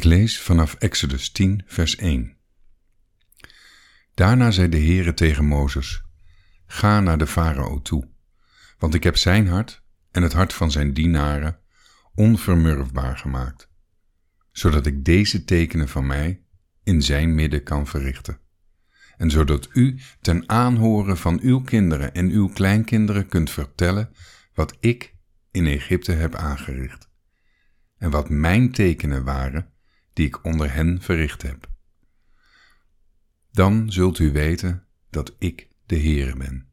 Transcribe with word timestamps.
Ik 0.00 0.06
lees 0.06 0.40
vanaf 0.40 0.74
Exodus 0.74 1.30
10, 1.30 1.62
vers 1.66 1.96
1. 1.96 2.36
Daarna 4.14 4.50
zei 4.50 4.68
de 4.68 4.76
Heere 4.76 5.14
tegen 5.14 5.44
Mozes: 5.44 6.02
Ga 6.66 7.00
naar 7.00 7.18
de 7.18 7.26
farao 7.26 7.82
toe, 7.82 8.08
want 8.78 8.94
ik 8.94 9.02
heb 9.02 9.16
zijn 9.16 9.48
hart 9.48 9.82
en 10.10 10.22
het 10.22 10.32
hart 10.32 10.52
van 10.52 10.70
zijn 10.70 10.92
dienaren 10.92 11.58
onvermurfbaar 12.14 13.18
gemaakt, 13.18 13.70
zodat 14.52 14.86
ik 14.86 15.04
deze 15.04 15.44
tekenen 15.44 15.88
van 15.88 16.06
mij 16.06 16.42
in 16.82 17.02
zijn 17.02 17.34
midden 17.34 17.62
kan 17.62 17.86
verrichten. 17.86 18.40
En 19.16 19.30
zodat 19.30 19.68
u 19.72 20.00
ten 20.20 20.48
aanhoren 20.48 21.16
van 21.16 21.40
uw 21.40 21.60
kinderen 21.60 22.14
en 22.14 22.30
uw 22.30 22.48
kleinkinderen 22.48 23.28
kunt 23.28 23.50
vertellen 23.50 24.14
wat 24.54 24.76
ik 24.80 25.14
in 25.50 25.66
Egypte 25.66 26.12
heb 26.12 26.34
aangericht, 26.34 27.08
en 27.96 28.10
wat 28.10 28.28
mijn 28.28 28.72
tekenen 28.72 29.24
waren 29.24 29.78
die 30.20 30.28
ik 30.28 30.44
onder 30.44 30.72
hen 30.72 31.02
verricht 31.02 31.42
heb. 31.42 31.68
Dan 33.52 33.92
zult 33.92 34.18
u 34.18 34.32
weten 34.32 34.86
dat 35.10 35.34
ik 35.38 35.68
de 35.86 35.96
Heere 35.96 36.36
ben. 36.36 36.68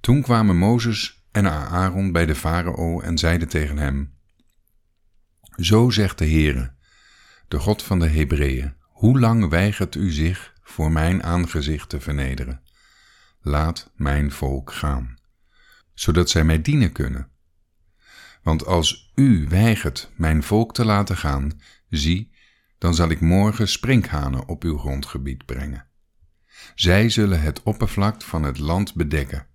Toen 0.00 0.22
kwamen 0.22 0.56
Mozes 0.56 1.24
en 1.30 1.46
Aaron 1.50 2.12
bij 2.12 2.26
de 2.26 2.34
farao 2.34 3.00
en 3.00 3.18
zeiden 3.18 3.48
tegen 3.48 3.76
hem: 3.78 4.14
Zo 5.56 5.90
zegt 5.90 6.18
de 6.18 6.24
Heere, 6.24 6.74
de 7.48 7.58
God 7.58 7.82
van 7.82 7.98
de 7.98 8.08
Hebreeën, 8.08 8.74
hoe 8.80 9.20
lang 9.20 9.48
weigert 9.48 9.94
u 9.94 10.10
zich 10.10 10.54
voor 10.62 10.92
mijn 10.92 11.22
aangezicht 11.22 11.88
te 11.88 12.00
vernederen? 12.00 12.62
Laat 13.40 13.92
mijn 13.96 14.32
volk 14.32 14.72
gaan, 14.72 15.18
zodat 15.94 16.30
zij 16.30 16.44
mij 16.44 16.62
dienen 16.62 16.92
kunnen. 16.92 17.30
Want 18.42 18.66
als 18.66 19.12
u 19.14 19.46
weigert 19.48 20.10
mijn 20.16 20.42
volk 20.42 20.74
te 20.74 20.84
laten 20.84 21.16
gaan, 21.16 21.60
zie, 21.90 22.32
dan 22.78 22.94
zal 22.94 23.08
ik 23.08 23.20
morgen 23.20 23.68
sprinkhanen 23.68 24.48
op 24.48 24.62
uw 24.62 24.78
grondgebied 24.78 25.44
brengen. 25.44 25.86
Zij 26.74 27.08
zullen 27.08 27.40
het 27.40 27.62
oppervlak 27.62 28.22
van 28.22 28.42
het 28.42 28.58
land 28.58 28.94
bedekken, 28.94 29.46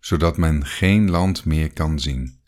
zodat 0.00 0.36
men 0.36 0.66
geen 0.66 1.10
land 1.10 1.44
meer 1.44 1.72
kan 1.72 2.00
zien. 2.00 2.40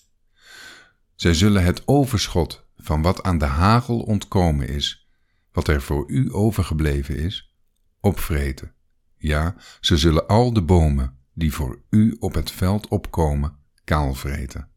Zij 1.15 1.35
zullen 1.35 1.65
het 1.65 1.83
overschot 1.89 2.67
van 2.77 3.03
wat 3.03 3.23
aan 3.23 3.39
de 3.39 3.45
hagel 3.45 4.01
ontkomen 4.01 4.69
is, 4.69 5.09
wat 5.53 5.69
er 5.69 5.83
voor 5.83 6.11
u 6.11 6.33
overgebleven 6.33 7.17
is, 7.17 7.55
opvreten. 8.01 8.73
Ja, 9.17 9.57
ze 9.81 9.97
zullen 9.97 10.27
al 10.27 10.53
de 10.53 10.63
bomen 10.63 11.19
die 11.35 11.53
voor 11.53 11.83
u 11.91 12.17
op 12.19 12.35
het 12.35 12.51
veld 12.51 12.89
opkomen, 12.89 13.57
kaalvreten. 13.85 14.69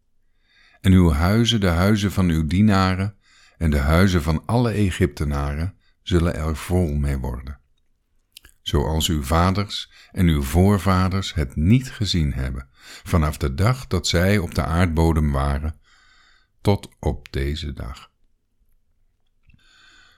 En 0.82 0.92
uw 0.92 1.12
huizen, 1.12 1.60
de 1.60 1.68
huizen 1.68 2.12
van 2.12 2.30
uw 2.30 2.48
dienaren 2.48 3.16
en 3.60 3.72
de 3.72 3.78
huizen 3.78 4.24
van 4.24 4.46
alle 4.46 4.72
Egyptenaren, 4.72 5.76
zullen 6.02 6.36
er 6.36 6.56
vol 6.56 6.94
mee 6.94 7.18
worden. 7.18 7.60
Zoals 8.62 9.08
uw 9.08 9.24
vaders 9.24 9.92
en 10.12 10.28
uw 10.28 10.42
voorvaders 10.42 11.34
het 11.34 11.56
niet 11.56 11.92
gezien 11.92 12.34
hebben, 12.34 12.70
vanaf 13.04 13.38
de 13.38 13.54
dag 13.54 13.88
dat 13.88 14.08
zij 14.08 14.38
op 14.38 14.56
de 14.56 14.64
aardbodem 14.64 15.32
waren, 15.32 15.80
tot 16.62 16.90
op 17.00 17.32
deze 17.32 17.74
dag. 17.74 18.12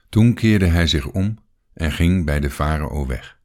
Toen 0.08 0.34
keerde 0.34 0.66
hij 0.66 0.86
zich 0.86 1.06
om 1.06 1.38
en 1.74 1.92
ging 1.92 2.24
bij 2.24 2.40
de 2.40 2.50
farao 2.50 3.06
weg. 3.06 3.40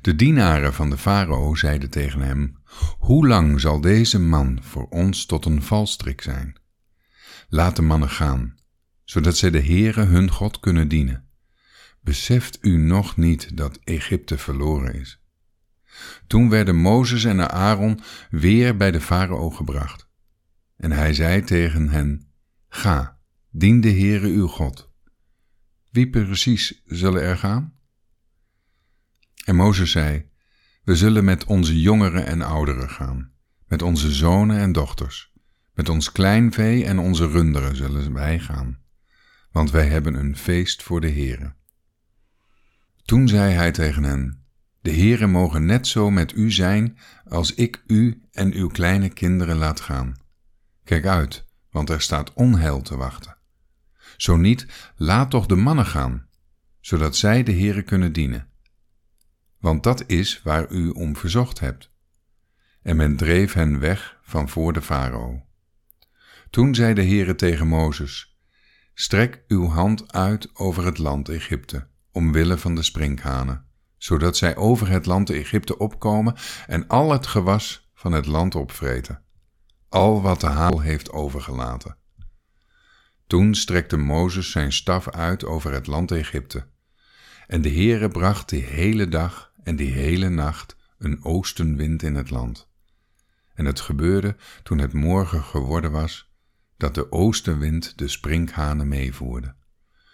De 0.00 0.14
dienaren 0.14 0.74
van 0.74 0.90
de 0.90 0.98
farao 0.98 1.54
zeiden 1.54 1.90
tegen 1.90 2.20
hem: 2.20 2.62
Hoe 2.98 3.26
lang 3.26 3.60
zal 3.60 3.80
deze 3.80 4.20
man 4.20 4.58
voor 4.62 4.88
ons 4.88 5.26
tot 5.26 5.44
een 5.44 5.62
valstrik 5.62 6.20
zijn? 6.20 6.56
Laat 7.48 7.76
de 7.76 7.82
mannen 7.82 8.10
gaan, 8.10 8.58
zodat 9.10 9.36
zij 9.36 9.50
de 9.50 9.62
Heere 9.62 10.04
hun 10.04 10.30
God 10.30 10.60
kunnen 10.60 10.88
dienen. 10.88 11.28
Beseft 12.00 12.58
u 12.60 12.76
nog 12.76 13.16
niet 13.16 13.56
dat 13.56 13.78
Egypte 13.84 14.38
verloren 14.38 14.94
is? 14.94 15.22
Toen 16.26 16.48
werden 16.48 16.76
Mozes 16.76 17.24
en 17.24 17.50
Aaron 17.50 18.00
weer 18.30 18.76
bij 18.76 18.90
de 18.90 19.00
farao 19.00 19.50
gebracht. 19.50 20.08
En 20.76 20.92
hij 20.92 21.14
zei 21.14 21.42
tegen 21.42 21.88
hen: 21.88 22.32
Ga, 22.68 23.18
dien 23.50 23.80
de 23.80 23.90
Heere 23.90 24.28
uw 24.28 24.46
God. 24.46 24.90
Wie 25.90 26.10
precies 26.10 26.82
zullen 26.84 27.22
er 27.22 27.38
gaan? 27.38 27.74
En 29.44 29.56
Mozes 29.56 29.90
zei: 29.90 30.30
We 30.84 30.96
zullen 30.96 31.24
met 31.24 31.44
onze 31.44 31.80
jongeren 31.80 32.26
en 32.26 32.42
ouderen 32.42 32.90
gaan, 32.90 33.32
met 33.66 33.82
onze 33.82 34.12
zonen 34.12 34.58
en 34.58 34.72
dochters, 34.72 35.32
met 35.74 35.88
ons 35.88 36.12
kleinvee 36.12 36.84
en 36.84 36.98
onze 36.98 37.26
runderen 37.26 37.76
zullen 37.76 38.12
wij 38.12 38.38
gaan, 38.38 38.86
want 39.52 39.70
wij 39.70 39.88
hebben 39.88 40.14
een 40.14 40.36
feest 40.36 40.82
voor 40.82 41.00
de 41.00 41.10
Heere. 41.10 41.54
Toen 43.02 43.28
zei 43.28 43.52
hij 43.52 43.72
tegen 43.72 44.04
hen: 44.04 44.44
De 44.80 44.92
Heere 44.92 45.26
mogen 45.26 45.64
net 45.64 45.86
zo 45.86 46.10
met 46.10 46.36
u 46.36 46.50
zijn 46.50 46.98
als 47.24 47.54
ik 47.54 47.82
u 47.86 48.22
en 48.32 48.52
uw 48.52 48.68
kleine 48.68 49.08
kinderen 49.08 49.56
laat 49.56 49.80
gaan. 49.80 50.16
Kijk 50.84 51.06
uit, 51.06 51.46
want 51.70 51.90
er 51.90 52.00
staat 52.00 52.32
onheil 52.32 52.82
te 52.82 52.96
wachten. 52.96 53.36
Zo 54.16 54.36
niet, 54.36 54.66
laat 54.96 55.30
toch 55.30 55.46
de 55.46 55.56
mannen 55.56 55.86
gaan, 55.86 56.28
zodat 56.80 57.16
zij 57.16 57.42
de 57.42 57.52
Heere 57.52 57.82
kunnen 57.82 58.12
dienen 58.12 58.48
want 59.60 59.82
dat 59.82 60.04
is 60.06 60.42
waar 60.42 60.70
u 60.70 60.88
om 60.88 61.16
verzocht 61.16 61.60
hebt. 61.60 61.90
En 62.82 62.96
men 62.96 63.16
dreef 63.16 63.52
hen 63.52 63.78
weg 63.78 64.18
van 64.22 64.48
voor 64.48 64.72
de 64.72 64.82
farao. 64.82 65.46
Toen 66.50 66.74
zei 66.74 66.94
de 66.94 67.04
Heere 67.04 67.34
tegen 67.34 67.66
Mozes, 67.66 68.37
Strek 69.00 69.42
uw 69.48 69.66
hand 69.66 70.12
uit 70.12 70.50
over 70.54 70.84
het 70.84 70.98
land 70.98 71.28
Egypte, 71.28 71.86
omwille 72.12 72.58
van 72.58 72.74
de 72.74 72.82
sprinkhanen, 72.82 73.64
zodat 73.96 74.36
zij 74.36 74.56
over 74.56 74.88
het 74.88 75.06
land 75.06 75.30
Egypte 75.30 75.78
opkomen 75.78 76.34
en 76.66 76.86
al 76.86 77.12
het 77.12 77.26
gewas 77.26 77.90
van 77.94 78.12
het 78.12 78.26
land 78.26 78.54
opvreten, 78.54 79.22
al 79.88 80.22
wat 80.22 80.40
de 80.40 80.46
haal 80.46 80.80
heeft 80.80 81.10
overgelaten. 81.10 81.96
Toen 83.26 83.54
strekte 83.54 83.96
Mozes 83.96 84.50
zijn 84.50 84.72
staf 84.72 85.08
uit 85.10 85.44
over 85.44 85.72
het 85.72 85.86
land 85.86 86.10
Egypte, 86.10 86.66
en 87.46 87.62
de 87.62 87.70
Heere 87.70 88.08
bracht 88.08 88.48
die 88.48 88.64
hele 88.64 89.08
dag 89.08 89.52
en 89.62 89.76
die 89.76 89.92
hele 89.92 90.28
nacht 90.28 90.76
een 90.98 91.24
oostenwind 91.24 92.02
in 92.02 92.14
het 92.14 92.30
land. 92.30 92.68
En 93.54 93.64
het 93.64 93.80
gebeurde 93.80 94.36
toen 94.62 94.78
het 94.78 94.92
morgen 94.92 95.42
geworden 95.42 95.90
was, 95.92 96.27
dat 96.78 96.94
de 96.94 97.12
oostenwind 97.12 97.98
de 97.98 98.08
sprinkhanen 98.08 98.88
meevoerde. 98.88 99.54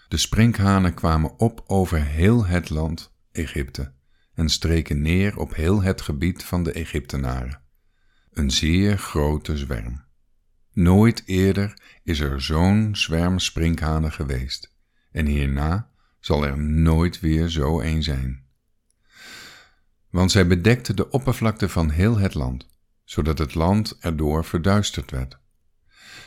De 0.08 0.16
sprinkhanen 0.16 0.94
kwamen 0.94 1.38
op 1.38 1.64
over 1.66 2.04
heel 2.04 2.47
het 2.47 2.70
land 2.70 3.12
Egypte 3.32 3.92
en 4.34 4.48
streken 4.48 5.03
neer 5.03 5.38
op 5.38 5.54
heel 5.54 5.82
het 5.82 6.00
gebied 6.00 6.44
van 6.44 6.62
de 6.62 6.72
Egyptenaren. 6.72 7.60
Een 8.32 8.50
zeer 8.50 8.98
grote 8.98 9.56
zwerm. 9.56 10.04
Nooit 10.72 11.22
eerder 11.26 11.78
is 12.03 12.20
er 12.20 12.42
zo'n 12.42 12.97
zwerm 12.97 13.38
sprinkhanen 13.38 14.12
geweest, 14.12 14.74
en 15.10 15.26
hierna 15.26 15.91
zal 16.20 16.47
er 16.47 16.58
nooit 16.58 17.20
weer 17.20 17.48
zo 17.48 17.80
een 17.80 18.03
zijn 18.03 18.44
want 20.14 20.30
zij 20.30 20.47
bedekte 20.47 20.94
de 20.94 21.10
oppervlakte 21.10 21.69
van 21.69 21.91
heel 21.91 22.19
het 22.19 22.34
land, 22.34 22.66
zodat 23.04 23.38
het 23.38 23.54
land 23.54 23.97
erdoor 24.00 24.44
verduisterd 24.44 25.10
werd. 25.10 25.38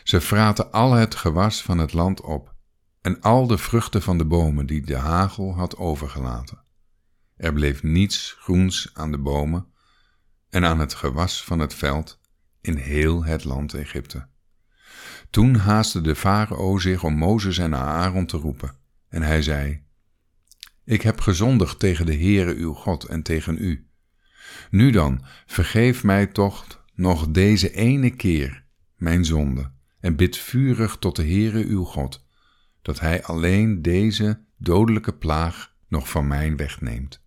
Ze 0.08 0.22
fraten 0.22 0.72
al 0.72 0.92
het 0.92 1.16
gewas 1.16 1.62
van 1.62 1.78
het 1.78 1.94
land 1.94 2.22
op 2.22 2.54
en 3.02 3.22
al 3.22 3.48
de 3.48 3.58
vruchten 3.58 4.02
van 4.02 4.18
de 4.18 4.26
bomen 4.26 4.66
die 4.66 4.82
de 4.82 4.96
hagel 4.96 5.56
had 5.56 5.78
overgelaten. 5.78 6.64
Er 7.36 7.54
bleef 7.54 7.84
niets 7.84 8.36
groens 8.40 8.90
aan 8.94 9.12
de 9.12 9.18
bomen 9.18 9.68
en 10.50 10.66
aan 10.66 10.80
het 10.80 10.94
gewas 10.94 11.44
van 11.44 11.60
het 11.60 11.74
veld 11.74 12.20
in 12.62 12.76
heel 12.76 13.24
het 13.24 13.44
land 13.44 13.74
Egypte. 13.74 14.28
Toen 15.30 15.56
haastte 15.56 16.02
de 16.02 16.16
farao 16.16 16.78
zich 16.78 17.04
om 17.04 17.14
Mozes 17.14 17.58
en 17.58 17.76
Aaron 17.76 18.26
te 18.26 18.38
roepen, 18.38 18.76
en 19.10 19.22
hij 19.22 19.42
zei: 19.42 19.84
ik 20.84 21.02
heb 21.02 21.22
gezondigd 21.22 21.80
tegen 21.80 22.06
de 22.06 22.16
Heere 22.16 22.56
uw 22.56 22.74
God 22.74 23.04
en 23.04 23.24
tegen 23.24 23.58
u. 23.64 23.88
Nu 24.70 24.92
dan, 24.92 25.26
vergeef 25.46 26.04
mij 26.04 26.28
toch 26.28 26.84
nog 26.94 27.28
deze 27.28 27.72
ene 27.72 28.10
keer 28.10 28.66
mijn 28.96 29.26
zonde 29.26 29.76
en 30.00 30.16
bid 30.16 30.38
vurig 30.38 30.98
tot 30.98 31.16
de 31.16 31.24
Heere 31.24 31.66
uw 31.66 31.84
God, 31.84 32.28
dat 32.82 33.00
hij 33.00 33.24
alleen 33.24 33.82
deze 33.82 34.44
dodelijke 34.58 35.14
plaag 35.14 35.76
nog 35.88 36.10
van 36.10 36.28
mij 36.28 36.56
wegneemt. 36.56 37.26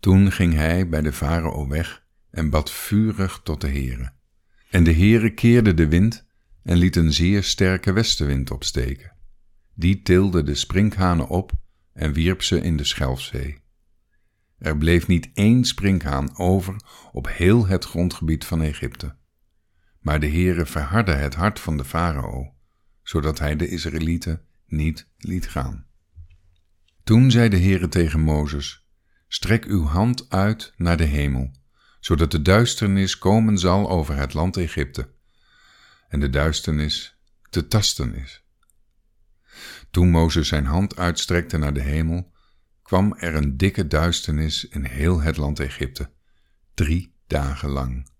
Toen 0.00 0.32
ging 0.32 0.54
hij 0.54 0.88
bij 0.88 1.02
de 1.02 1.12
farao 1.12 1.68
weg 1.68 2.04
en 2.30 2.50
bad 2.50 2.70
vurig 2.70 3.40
tot 3.44 3.60
de 3.60 3.68
Heere. 3.68 4.12
En 4.70 4.84
de 4.84 4.92
Heere 4.92 5.34
keerde 5.34 5.74
de 5.74 5.88
wind 5.88 6.26
en 6.62 6.76
liet 6.76 6.96
een 6.96 7.12
zeer 7.12 7.42
sterke 7.42 7.92
westenwind 7.92 8.50
opsteken. 8.50 9.12
Die 9.74 10.02
tilde 10.02 10.42
de 10.42 10.54
sprinkhanen 10.54 11.28
op 11.28 11.52
en 11.92 12.12
wierp 12.12 12.42
ze 12.42 12.60
in 12.60 12.76
de 12.76 12.84
Schelfzee. 12.84 13.60
Er 14.58 14.78
bleef 14.78 15.06
niet 15.06 15.30
één 15.34 15.64
sprinkhaan 15.64 16.38
over 16.38 16.76
op 17.12 17.28
heel 17.28 17.66
het 17.66 17.84
grondgebied 17.84 18.44
van 18.44 18.62
Egypte. 18.62 19.16
Maar 20.02 20.20
de 20.20 20.28
Heere 20.28 20.66
verhardde 20.66 21.12
het 21.12 21.34
hart 21.34 21.60
van 21.60 21.76
de 21.76 21.84
farao, 21.84 22.54
zodat 23.02 23.38
hij 23.38 23.56
de 23.56 23.68
Israëlieten 23.68 24.42
niet 24.66 25.08
liet 25.18 25.48
gaan. 25.48 25.86
Toen 27.04 27.30
zei 27.30 27.48
de 27.48 27.58
Heere 27.58 27.88
tegen 27.88 28.20
Mozes, 28.20 28.86
strek 29.28 29.64
uw 29.64 29.84
hand 29.84 30.30
uit 30.30 30.72
naar 30.76 30.96
de 30.96 31.04
hemel, 31.04 31.50
zodat 32.00 32.30
de 32.30 32.42
duisternis 32.42 33.18
komen 33.18 33.58
zal 33.58 33.90
over 33.90 34.16
het 34.16 34.34
land 34.34 34.56
Egypte, 34.56 35.10
en 36.08 36.20
de 36.20 36.30
duisternis 36.30 37.18
te 37.50 37.68
tasten 37.68 38.14
is. 38.14 38.44
Toen 39.90 40.10
Mozes 40.10 40.48
zijn 40.48 40.66
hand 40.66 40.96
uitstrekte 40.96 41.56
naar 41.56 41.74
de 41.74 41.82
hemel, 41.82 42.32
kwam 42.82 43.14
er 43.14 43.34
een 43.34 43.56
dikke 43.56 43.86
duisternis 43.86 44.68
in 44.68 44.84
heel 44.84 45.20
het 45.20 45.36
land 45.36 45.60
Egypte, 45.60 46.10
drie 46.74 47.14
dagen 47.26 47.68
lang. 47.68 48.11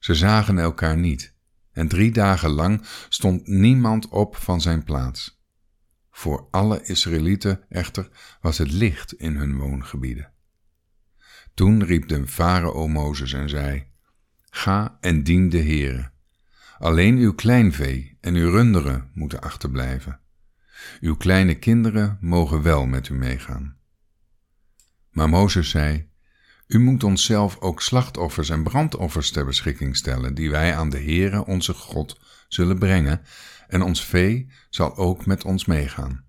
Ze 0.00 0.14
zagen 0.14 0.58
elkaar 0.58 0.96
niet, 0.96 1.34
en 1.72 1.88
drie 1.88 2.12
dagen 2.12 2.50
lang 2.50 2.86
stond 3.08 3.46
niemand 3.46 4.08
op 4.08 4.36
van 4.36 4.60
zijn 4.60 4.84
plaats. 4.84 5.42
Voor 6.10 6.48
alle 6.50 6.82
Israëlieten 6.82 7.64
echter 7.68 8.08
was 8.40 8.58
het 8.58 8.72
licht 8.72 9.12
in 9.12 9.36
hun 9.36 9.56
woongebieden. 9.56 10.32
Toen 11.54 11.84
riep 11.84 12.08
de 12.08 12.26
farao 12.28 12.88
Mozes 12.88 13.32
en 13.32 13.48
zei: 13.48 13.86
Ga 14.50 14.98
en 15.00 15.22
dien 15.22 15.48
de 15.48 15.62
Heere. 15.62 16.10
Alleen 16.78 17.16
uw 17.16 17.34
kleinvee 17.34 18.16
en 18.20 18.34
uw 18.34 18.50
runderen 18.50 19.10
moeten 19.14 19.40
achterblijven. 19.40 20.20
Uw 21.00 21.16
kleine 21.16 21.54
kinderen 21.54 22.18
mogen 22.20 22.62
wel 22.62 22.86
met 22.86 23.08
u 23.08 23.14
meegaan. 23.14 23.76
Maar 25.10 25.28
Mozes 25.28 25.70
zei: 25.70 26.09
U 26.70 26.78
moet 26.78 27.04
onszelf 27.04 27.60
ook 27.60 27.82
slachtoffers 27.82 28.50
en 28.50 28.62
brandoffers 28.62 29.30
ter 29.30 29.44
beschikking 29.44 29.96
stellen, 29.96 30.34
die 30.34 30.50
wij 30.50 30.76
aan 30.76 30.90
de 30.90 30.98
Heere 30.98 31.44
onze 31.44 31.74
God 31.74 32.20
zullen 32.48 32.78
brengen, 32.78 33.20
en 33.68 33.82
ons 33.82 34.04
vee 34.04 34.50
zal 34.68 34.96
ook 34.96 35.26
met 35.26 35.44
ons 35.44 35.64
meegaan. 35.64 36.24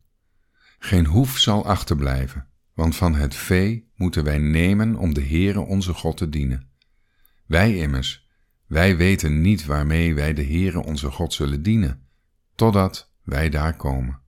Geen 0.80 1.06
hoef 1.06 1.38
zal 1.38 1.66
achterblijven, 1.66 2.48
want 2.74 2.96
van 2.96 3.16
het 3.16 3.36
vee 3.36 3.92
moeten 3.96 4.24
wij 4.24 4.38
nemen 4.38 4.96
om 4.96 5.14
de 5.14 5.24
Heere 5.24 5.60
onze 5.60 5.94
God 5.94 6.18
te 6.18 6.30
dienen. 6.30 6.70
Wij 7.46 7.76
immers, 7.76 8.28
wij 8.68 8.98
weten 8.98 9.42
niet 9.42 9.66
waarmee 9.66 10.16
wij 10.16 10.34
de 10.34 10.46
Heere 10.46 10.84
onze 10.84 11.12
God 11.12 11.34
zullen 11.34 11.64
dienen, 11.64 12.08
totdat 12.56 13.14
wij 13.24 13.50
daar 13.50 13.76
komen. 13.76 14.20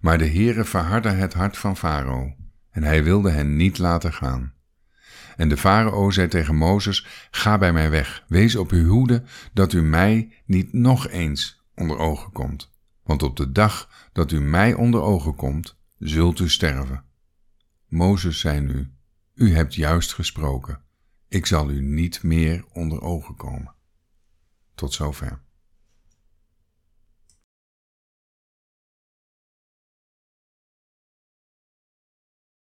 Maar 0.00 0.18
de 0.18 0.28
Heere 0.28 0.64
verhardde 0.64 1.10
het 1.10 1.34
hart 1.34 1.56
van 1.56 1.76
Farao, 1.76 2.36
en 2.70 2.82
hij 2.82 3.04
wilde 3.04 3.30
hen 3.30 3.56
niet 3.56 3.78
laten 3.78 4.12
gaan. 4.12 4.54
En 5.36 5.48
de 5.48 5.56
farao 5.56 6.10
zei 6.10 6.28
tegen 6.28 6.56
Mozes: 6.56 7.06
Ga 7.30 7.58
bij 7.58 7.72
mij 7.72 7.90
weg, 7.90 8.24
wees 8.28 8.56
op 8.56 8.70
uw 8.70 8.88
hoede 8.88 9.22
dat 9.52 9.72
u 9.72 9.82
mij 9.82 10.32
niet 10.44 10.72
nog 10.72 11.08
eens 11.08 11.64
onder 11.74 11.98
ogen 11.98 12.32
komt. 12.32 12.70
Want 13.02 13.22
op 13.22 13.36
de 13.36 13.52
dag 13.52 13.90
dat 14.12 14.32
u 14.32 14.40
mij 14.40 14.74
onder 14.74 15.00
ogen 15.00 15.34
komt, 15.34 15.76
zult 15.98 16.38
u 16.38 16.48
sterven. 16.48 17.04
Mozes 17.88 18.40
zei 18.40 18.60
nu: 18.60 18.90
U 19.34 19.54
hebt 19.54 19.74
juist 19.74 20.14
gesproken. 20.14 20.80
Ik 21.28 21.46
zal 21.46 21.70
u 21.70 21.82
niet 21.82 22.22
meer 22.22 22.64
onder 22.72 23.00
ogen 23.02 23.36
komen. 23.36 23.74
Tot 24.74 24.92
zover. 24.92 25.45